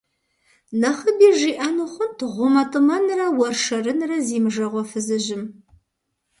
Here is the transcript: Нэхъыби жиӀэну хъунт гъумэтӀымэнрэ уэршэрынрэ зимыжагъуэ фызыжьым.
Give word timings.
Нэхъыби 0.79 1.29
жиӀэну 1.37 1.87
хъунт 1.93 2.19
гъумэтӀымэнрэ 2.33 3.27
уэршэрынрэ 3.37 4.17
зимыжагъуэ 4.27 4.83
фызыжьым. 4.89 5.43